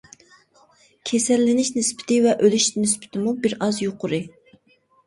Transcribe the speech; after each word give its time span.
كېسەللىنىش 1.09 1.69
نىسبىتى 1.75 2.19
ۋە 2.27 2.35
ئۆلۈش 2.47 2.73
نىسبىتىمۇ 2.81 3.39
بىر 3.47 3.59
ئاز 3.67 3.87
يۇقىرى. 3.89 4.27